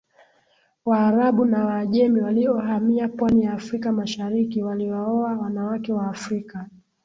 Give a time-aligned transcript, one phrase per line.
[0.85, 6.67] Waarabu na Waajemi waliohamia pwani ya Afrika ya Mashariki waliwaoa wanawake wa Afrika